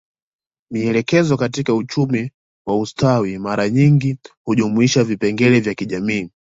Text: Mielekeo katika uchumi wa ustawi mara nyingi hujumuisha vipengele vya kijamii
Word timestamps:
Mielekeo 0.71 1.37
katika 1.37 1.73
uchumi 1.73 2.31
wa 2.65 2.79
ustawi 2.79 3.39
mara 3.39 3.69
nyingi 3.69 4.17
hujumuisha 4.45 5.03
vipengele 5.03 5.59
vya 5.59 5.73
kijamii 5.75 6.31